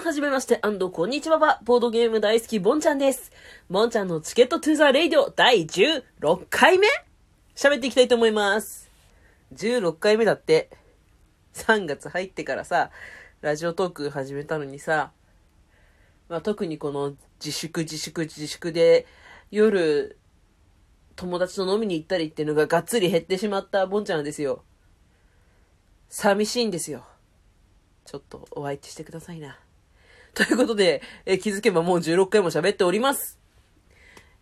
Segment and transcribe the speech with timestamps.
[0.00, 3.30] んはじめまして、 and こんにちはは、ボードゲーム大好き、ボンちゃんです。
[3.68, 6.86] ボンちゃんのチケットトゥーザレイディオ第16回目？
[7.54, 8.90] 喋っていきたいと思います。
[9.54, 10.70] 16回目だって、
[11.52, 12.90] 3月入ってからさ、
[13.42, 15.12] ラジオトーク始めたのにさ、
[16.30, 19.06] まあ、特にこの自粛自粛自粛で、
[19.50, 20.16] 夜、
[21.14, 24.64] 友達と飲みに行ったりっていうのががっつり減ってしまったボンちゃんですよ。
[26.08, 27.04] 寂しいんですよ。
[28.06, 29.58] ちょっとお相手してくださいな。
[30.40, 33.38] ということで、え気づけばもう16回も喋っております。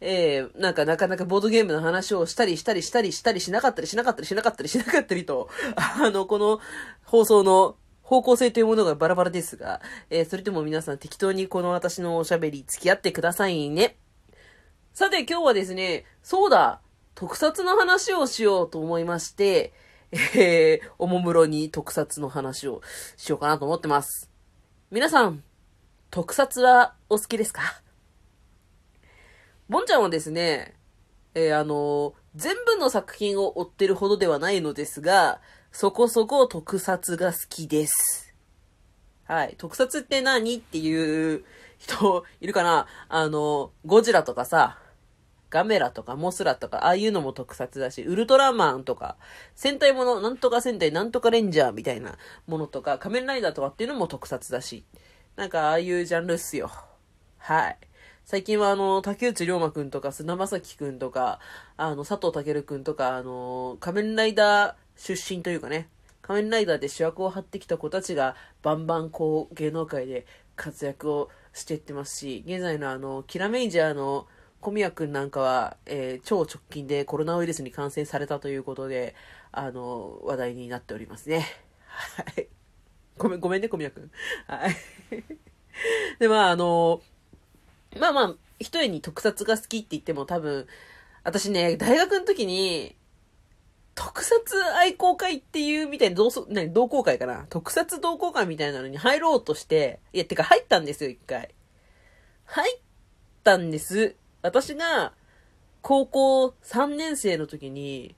[0.00, 6.60] えー、なんかなかなかボードゲームの話をしたりしたりしたりしたりしなかったりしなかったりしなかったりしなかったりと、 あの、この
[7.02, 13.96] 放送の方向性というものがバラバラですが、えーそれでも皆さん適当にこの私のおしゃべり付き合ってくださいね。
[14.94, 16.80] さて今日はですね、そうだ、
[17.16, 19.72] 特撮の話をしようと思いまして、
[20.12, 22.82] えー、おもむろに特撮の話を
[23.16, 24.30] しようかなと思ってます。
[24.90, 25.42] 皆さん、
[26.10, 27.82] 特撮はお好きですか？
[29.68, 30.74] ボンちゃんはですね、
[31.34, 38.34] えーあの全部の作品を追ってるほどではないのですが、そこそこ特撮が好きです。
[39.24, 39.54] はい。
[39.58, 41.44] 特撮って何っていう
[41.76, 42.86] 人いるかな？
[43.08, 44.78] あの、ゴジラとかさ、
[45.50, 49.16] ガメラとかモスラとか、ああいうのも特撮だし、ウルトラマンとか、
[49.54, 54.84] 戦隊もの、なんとか戦隊、なんとかレンジャーみたいなものとか、仮面ライダーとかっていうのも特撮だし、
[55.38, 56.70] なんかああいうジャンルっすよ。
[57.38, 57.78] はい。
[58.24, 61.40] 最近はあの、竹内涼真くんとか、菅田将暉くんとか、
[61.76, 65.88] あの、佐藤健くんとか、あの、仮面ライダー出身というかね、
[66.22, 74.26] 仮面ライダーで主役を張ってきた子たちが、バンバンこう、芸能界で活躍をしていってますし、現在のあの、キラメイジャーの
[74.60, 79.14] 小宮くんなんかは、えー超直近でコロナウイルスに感染されたということで、
[79.52, 81.46] あの、話題になっておりますね。
[81.88, 82.57] はい。
[83.18, 84.10] ごめん、ごめんね、小宮くん。
[84.46, 84.76] はい。
[86.18, 87.02] で、まあ、あの、
[87.98, 90.66] まあまあ、一重に特撮が好きって言っても多分、
[91.24, 92.96] 私ね、大学の時に、
[93.94, 94.32] 特撮
[94.76, 97.46] 愛好会っていうみたいな同窓、ね、同好会かな？
[97.50, 101.52] 特撮同好会みたいなのに入ろうとして、いや、てか入ったんですよ、一回。
[102.44, 102.80] 入っ
[103.42, 104.14] たんです。
[104.42, 105.12] 私が、
[105.82, 108.14] 高校3年生の時に、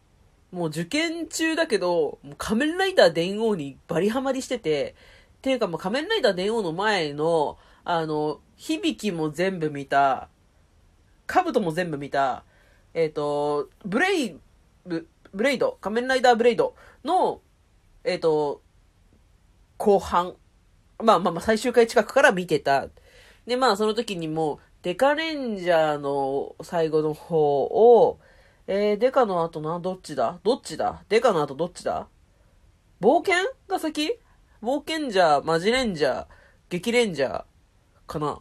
[0.52, 4.94] もう受験中だけど、もう仮面ライダー電王にバリハマりしてて、
[5.38, 10.28] っていうかもう仮面ライダー電王の前の、あの、響きも全部見た、
[11.26, 12.44] カブトも全部見た、
[12.94, 14.36] えっ、と、ブレイ
[14.84, 16.74] ブ、ブレイド、仮面ライダーブレイド
[17.04, 17.40] の、
[18.04, 18.62] えっ、と、
[19.76, 20.34] 後半、
[21.02, 22.88] まあまあまあ最終回近くから見てた。
[23.46, 28.18] で、まあその時にもう、デカレンジャーの最後の方を、
[28.72, 30.38] えー、デカの後な、どっちだ？
[30.44, 31.02] どっちだ？
[31.08, 32.06] デカの後どっちだ？
[33.00, 34.12] 冒険が先？
[34.62, 36.26] 冒険ジャー、マジレンジャー、
[36.68, 37.44] 激レンジャー
[38.06, 38.38] かな？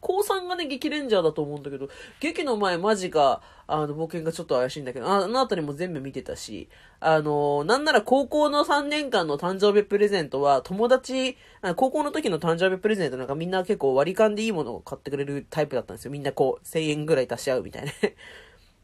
[0.00, 1.88] 高3がね、激レンジャーだと思うんだけど、
[2.20, 6.68] 劇の前マジか、あの、冒険がちょっと怪しいんだけど、あのあたりも全部見てたし、
[7.00, 11.36] あの、なんなら高校の3年間の誕生日プレゼントは、友達、
[11.74, 16.12] 高校の時の誕生日プレゼントなんかみんな結構割り勘でいいものを買ってくれるタイプだったんですよ。
[16.12, 17.92] みんなこう、1000円ぐらい足し合うみたいな。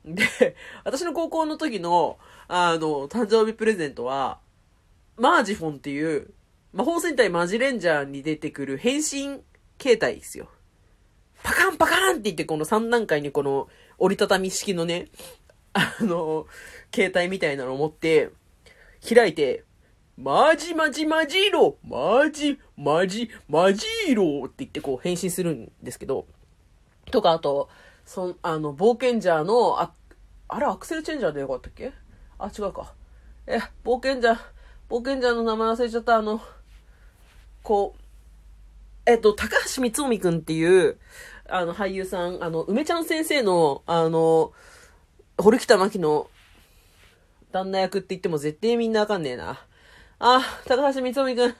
[0.04, 4.40] で、 私の高校の時の、あの、誕生日プレゼントは、
[5.16, 6.32] マージフォンっていう、
[6.72, 9.40] 魔法戦隊マジレンジャーに出てくる変身
[9.78, 10.48] 形態ですよ。
[11.42, 15.08] パカンパカンって言ってこの3段階にこの折りたたみ式のね、
[15.72, 16.46] あの、
[16.94, 18.30] 携帯みたいなのを持って、
[19.06, 19.64] 開いて、
[20.16, 26.26] マジマジマジーロマジマジマジーロって言ってこう変身するんですけど、
[27.12, 27.68] とかあと、
[28.08, 29.92] そん、あの、冒険者の、あ、
[30.48, 31.92] あれアクセルチェンジャーでよかったっけ？
[32.38, 32.94] あ、違うか。
[33.46, 34.40] え、冒険者、
[34.88, 36.40] 冒険者の名前忘れちゃった、あの、
[37.62, 38.00] こう、
[39.04, 40.96] えっと、高橋光臣くんっていう、
[41.50, 44.54] あの、俳優さん、あの、梅ちゃん先生の、あの、
[45.36, 46.30] 堀北真希の
[47.52, 49.60] 旦那役って言っても絶対みんなわかんねえな。
[50.18, 51.54] あ、高橋光臣くん。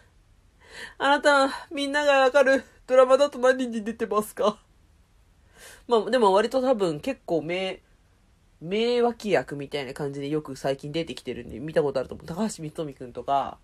[0.97, 4.59] あなた、みんながわかるドラマだと何人に出てますか？
[5.87, 7.81] まあ、でも割と多分結構名、
[8.61, 12.27] 名脇役みたいな感じでよく最近出てきてるんで見たことあると思う。
[12.27, 13.59] 高橋光臣くんとか、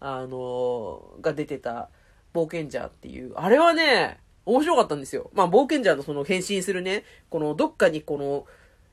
[0.00, 1.88] あのが出てた
[2.34, 5.30] 冒険者っていう、あれはね、面白かったんですよ。
[5.32, 8.46] まあ、冒険者のその変身するね、このどっかにこの、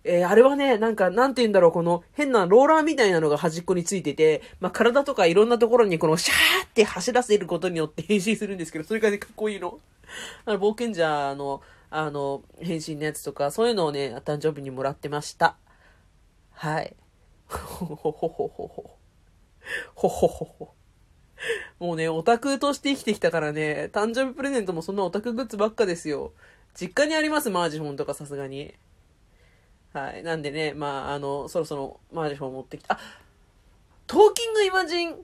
[0.04, 9.80] えーあれはね、なんか、なんて言うんだろう、この変なローラーみたいなのが端っこについてて、まあ、体とかいろんなところにこのシャーって走らせることによって変身するんですけど、それがね、かっこいいの。
[10.46, 11.62] あの、冒険者の、
[11.92, 15.58] あの、変身のやつとか、そういうのをね、誕生日にもらってました。
[16.52, 16.96] はい。
[17.48, 18.98] ほほほほほほ。
[19.94, 20.74] ほほほほ。
[21.80, 26.32] もうね、オタクとして生きてきたからね、誕生日プレゼントもそんなオタクグッズばっかですよ。
[26.80, 28.74] 実家にあります、マージフォンとかさすがに。
[29.94, 30.24] はい。
[30.24, 32.96] なんでね、まあ、あの、そろそろマージフォン持ってきた。
[32.96, 33.00] あ
[34.08, 35.16] トーキングイマジン、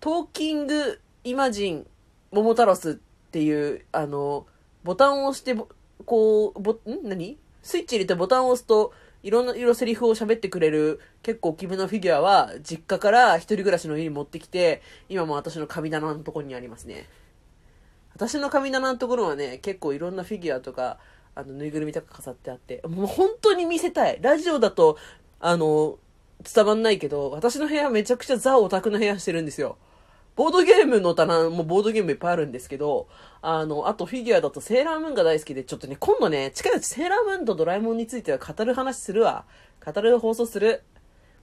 [0.00, 1.86] トーキングイマジン、
[2.30, 2.94] 桃太郎スっ
[3.30, 4.46] ていう、あの、
[4.84, 5.54] ボタンを押して、
[6.04, 6.78] こう、ぼ、ん？
[7.02, 7.38] 何？
[7.62, 8.92] スイッチ入れてボタンを押すと、
[9.22, 14.80] いろんな色セリフを喋ってくれる結構大きめのフィギュアは実家から一人暮らしの家に持ってきて、
[15.10, 17.06] 今も私の神棚のところにありますね。
[18.14, 20.98] 私の神棚のところはね、結構いろんなフィギュアとか、
[21.34, 24.18] あの、ぬいぐるみとか飾ってあって、もう本当に見せたい。
[24.22, 24.96] ラジオだと、
[25.38, 25.98] あの、
[26.42, 29.76] 伝わんないけど、私の部屋めちゃくちゃザオタクの部屋してるんですよ。
[30.40, 33.08] ボードゲームの棚もボードゲームいっぱいあるんですけど、
[33.42, 39.44] あの、あとフィギュアだとセーラームーンが大好きで、ちょっとね、今度ね、近いうちセーラームーンとドラえもんについては語る話するわ。
[39.84, 40.82] 語る放送する。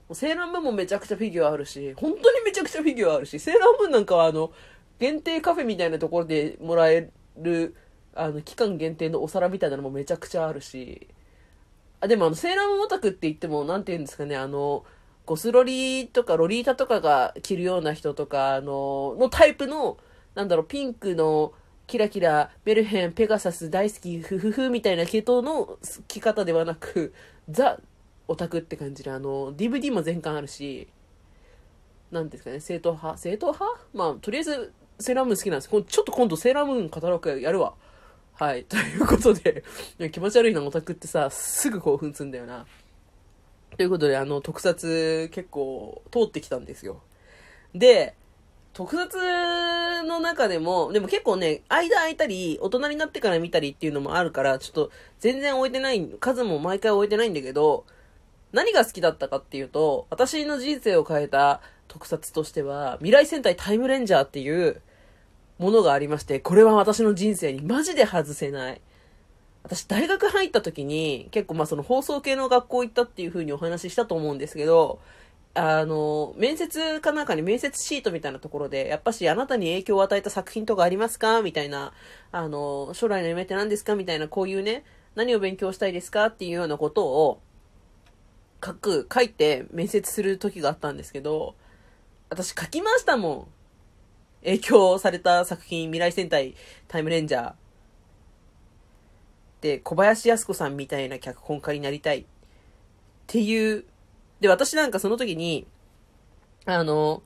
[0.08, 4.50] もうセーラームーンもめちゃくちゃフィギュアあるし、本当にめちゃくちゃフィギュアあるし、セーラームーンなんかはあの、
[4.98, 7.76] 限定カフェみたいなところでもらえる、
[8.16, 11.06] あの、期間限定のお皿みたいなのもめちゃくちゃあるし、
[12.00, 14.84] あ、でもあの、セーラームーンオタクって言っても、なんて言うんですかね、あの、
[15.28, 19.98] ゴスロリとかロリータとかが着るような人とか、あの、のタイプの、
[20.34, 21.52] なんだろう、ピンクの、
[21.86, 25.78] キラキラ、メルヘン、ペガサス大好き、フフフみたいな系統の
[26.08, 27.12] 着方ではなく、
[27.50, 27.78] ザ・
[28.26, 30.88] オタクって感じで、あの、DVD も全巻あるし、
[32.10, 33.18] なんですかね、正統派？
[33.18, 33.86] 正統派？
[33.92, 35.68] まあ、とりあえず、セーラームーン好きなんです。
[35.68, 37.74] ちょっと今度セーラームーンカタログやるわ。
[38.32, 38.64] はい。
[38.64, 39.62] ということで、
[40.10, 42.64] 気持ち悪いなオタクってさ、すぐ興奮するんだよな。
[43.78, 47.00] ということで、あの、特撮結構通ってきたんですよ。
[47.76, 48.16] で、
[48.72, 49.16] 特撮
[50.02, 54.90] の中でも、でも結構ね、間空いたり、大人になってから見たりっていうのもあるから、ちょっと
[55.20, 57.84] 全然置いてない、数も毎回置いてないんだけど、
[58.50, 64.82] 何が好きだったかっていうと、私の人生を変えた特撮としては、未来戦隊タイムレンジャーっていう
[65.60, 68.80] ものがありまして、これは私の人生にマジで外せない。
[69.68, 74.98] 私大学入った時に結構まあその放送系の学校行ったっていう風にお話ししたと思うんですけど、
[75.52, 81.42] あの、面接かなんかに面接シートみたいなところで、やっぱしあなたに影響を与えた作品とかありますか？
[81.42, 81.92] みたいな、
[82.32, 83.94] あの、将来の夢って何ですか？
[83.94, 84.84] みたいな、こういうね、
[85.16, 86.26] 何を勉強したいですか？
[86.26, 87.42] っていうようなことを
[88.64, 91.54] 書く、書いて面接する時があったんですけど、
[92.30, 93.46] 私書きましたもん。
[94.44, 96.54] 影響された作品、未来戦隊
[96.86, 97.52] タイムレンジャー。
[99.60, 102.20] で、小林靖子さんみたいな脚本家になりたい。
[102.20, 102.24] っ
[103.26, 103.84] ていう
[104.40, 105.66] で、私なんかその時に、
[106.64, 107.22] あの、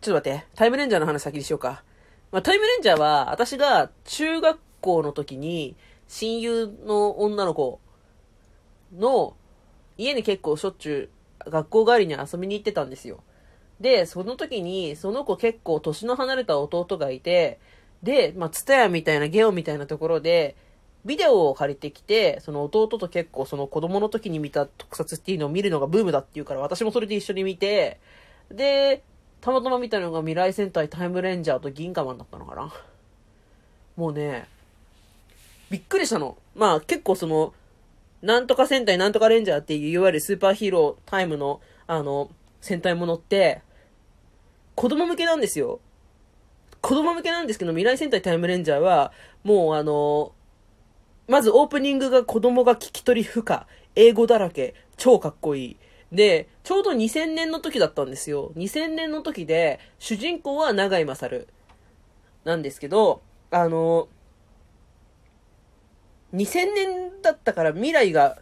[0.00, 1.82] ちょっと待って、タイムレンジャーの話先にしようか。
[2.30, 5.74] まあ、タイムレンジャーは、私が中学校の時に、
[6.06, 7.80] 親友の女の子
[8.96, 9.36] の
[9.98, 11.10] 家に結構しょっちゅ
[11.44, 13.22] う学校帰りに遊びに行ってたんですよ。
[13.80, 17.58] で、その時に、その子結構年の離れた弟がいて、
[18.02, 20.56] で、まあ、ツタヤみたいなゲオみたいなところで、
[21.08, 27.98] ビデオを借りてきて、その弟と結構その子供の時に見た特撮っていうのを見るのがブームだっていうから、私もそれで一緒に見て、
[28.50, 29.02] で、
[29.40, 32.72] たまたま見たのが未来戦隊タイムレンジャーと銀河マンだったのかな。
[33.96, 34.46] もうね、
[35.70, 36.36] びっくりしたの。
[36.54, 37.54] まあ結構その、
[38.20, 42.30] なんとか戦隊なんとかレンジャーっていう、いわゆるスーパーヒーロータイムの、あの、
[42.60, 43.62] 戦隊ものって、
[44.74, 45.80] 子供向けなんですよ。
[46.82, 49.12] 子供向けなんですけど、未来戦隊タイムレンジャーは、
[49.42, 50.32] もうあの、
[51.28, 53.66] まずオープニングが子供が聞き取り不可。
[53.94, 54.74] 英語だらけ。
[54.96, 55.76] 超かっこいい。
[56.10, 58.52] で、ちょうど2000年の時だったんですよ。
[58.56, 61.46] 2000年の時で、主人公は長井勝。
[62.44, 63.20] なんですけど、
[63.50, 64.08] あの、
[66.34, 68.38] 2000年だったから未来が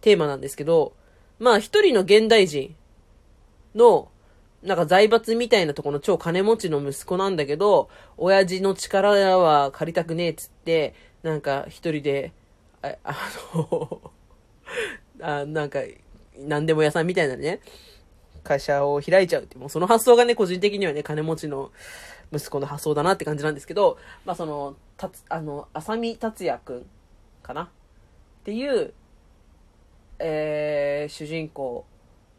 [0.00, 0.94] テーマなんですけど、
[1.38, 2.76] まあ一人の現代人
[3.74, 4.08] の、
[4.62, 12.32] なんか財閥みたいなところの超金持ちの息子なんだけど、親父の力は借りたくねえっつって、なんか一人で、
[12.82, 13.14] あ あ
[13.54, 14.12] の
[15.20, 15.80] あ、なんか、
[16.36, 17.60] 何でも屋さんみたいなね、
[18.44, 21.72] 会社を開いちゃうって、もうその発想がね、個人的にはね、金持ちの
[22.32, 26.86] 息子の発想だなって感じなんですけど、まあその、たつ、あの、浅見達也くん
[27.42, 27.62] かな？
[27.62, 27.68] っ
[28.44, 28.92] ていう、
[30.18, 31.84] えー、主人公、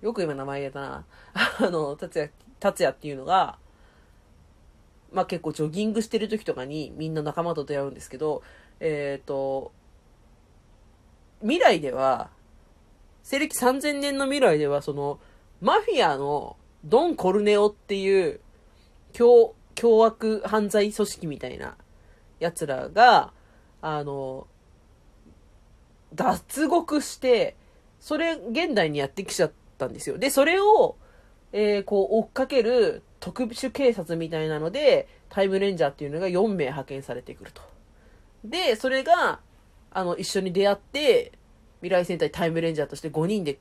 [0.02, 3.58] よく今名前言えたな、 あの、達也、達也っていうのが、
[5.12, 8.44] まあ結構ジョギングしてる時とかにみんな仲間と出会うんですけど、
[8.80, 9.72] えっ、ー、と、
[11.42, 12.30] 未来では、
[13.24, 15.20] 西暦3000年の未来では、その、
[15.62, 18.40] マフィアのドン・コルネオっていう、
[19.14, 21.76] 凶、凶悪犯罪組織みたいな
[22.40, 23.34] 奴らが、
[23.82, 24.48] あの、
[26.14, 27.56] 脱獄して、
[28.00, 30.18] それ、現代にやってきちゃったんですよ。
[30.18, 30.96] で、それを、
[31.52, 37.62] えー、こう、追っかける特殊警察みたいなので、タイムレンジャーっていうのが4名派遣されてくると。
[38.44, 39.40] で、それが、
[39.92, 41.32] あの、一緒に出会って、
[41.82, 43.60] 未来戦隊タイムレンジャーとして5人で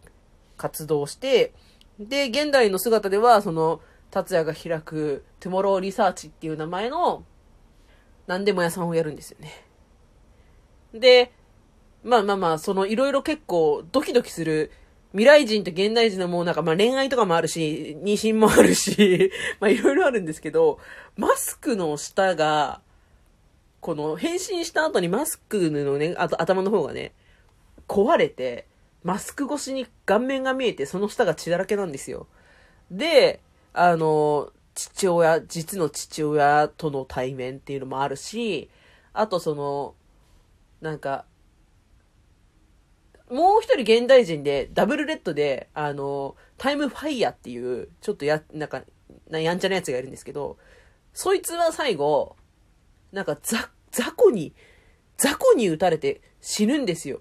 [0.56, 1.52] 活動して、
[1.98, 3.80] で、現代の姿では、その、
[4.10, 7.24] 達也が開く、トゥモローリサーチっていう名前の、
[8.26, 9.64] 何でも屋さんをやるんですよね。
[10.94, 11.32] で、
[12.04, 14.70] まあまあまあ、その、いろいろ結構、ドキドキする、
[15.12, 20.78] 未来人と現代人のもうなんか、まあ恋愛とかもあるし、妊娠もあるし、 まあいろいろあるんですけど、
[21.16, 22.80] マスクの下が、
[23.88, 27.14] この変身した後にマスクのね、あと頭の方がね、
[27.88, 28.66] 壊れて、
[29.02, 32.26] マスク越しに顔面が見えて、その下が血だらけなんですよ。
[32.90, 33.40] で、
[33.72, 38.68] あの、父親、実の父親との対面っていうのもあるし、
[39.14, 39.94] あとその、
[40.82, 41.24] なんか、
[43.30, 48.82] もう一人現代人で、ダブルレッドで、あの、タイムファイヤーっていう、ちょっとや、なんか、
[49.30, 50.58] やんちゃなやつがいるんですけど、
[51.14, 52.36] そいつは最後、
[53.12, 54.54] なんかザ、雑魚に、
[55.16, 57.20] 雑魚に撃たれて死ぬんですよ。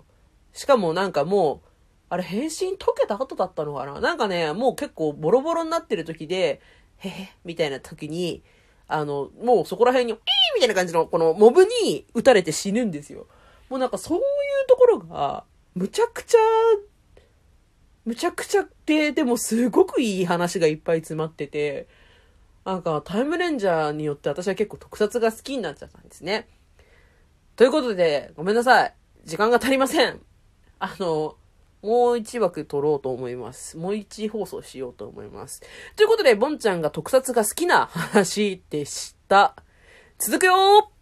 [0.54, 1.68] しかもなんかもう、
[2.10, 4.00] あれ変身解けた後だったのかな？
[4.00, 6.62] なんかね、もう結構ボロボロになってる時で、
[6.98, 8.44] へへ、みたいな時に、
[8.88, 10.20] あの、もうそこら辺に、えー
[10.56, 13.28] みたいな感じの、このモブに撃たれて死ぬんですよ。
[13.70, 14.24] もうなんかそういう
[14.68, 15.44] ところが、
[15.76, 16.38] むちゃくちゃ、
[18.06, 21.88] むちゃくちゃで、でもすごくいい話がいっぱい詰まってて、
[22.64, 26.48] なんかタイムレンジャーによって私は結構特撮が好きになっちゃったんですね。
[27.58, 28.94] ということで、ごめんなさい。
[29.26, 30.22] 時間が足りません。
[30.78, 31.36] あの、
[31.82, 33.78] もう一枠撮ろうと思います。
[33.78, 35.62] もう一放送しようと思います。
[35.96, 39.56] ということで、ボンちゃんが特撮が好きな話でした。
[40.20, 40.97] 続くよー